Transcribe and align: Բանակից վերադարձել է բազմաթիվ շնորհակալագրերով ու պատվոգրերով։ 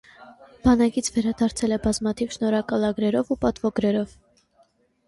Բանակից 0.63 1.09
վերադարձել 1.17 1.77
է 1.77 1.79
բազմաթիվ 1.85 2.35
շնորհակալագրերով 2.39 3.31
ու 3.37 3.39
պատվոգրերով։ 3.47 4.19